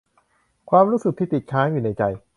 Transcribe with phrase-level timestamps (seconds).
[0.69, 2.03] ความรู้สึกที่ติดค้างอยู่ในใจ